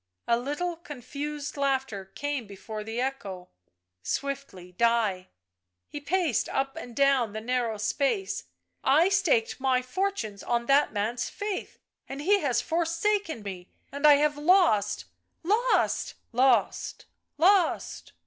[0.27, 3.49] A little confused laughter came before the echo <l
[4.01, 5.27] swiftly die."
[5.89, 8.45] He paced up and down the narrow space."
[9.03, 11.77] I staked my fortunes on that man's faith
[12.09, 15.05] and he has forsaken me, and I have lost,
[15.43, 17.05] lost!" u Lost!
[17.37, 18.13] lost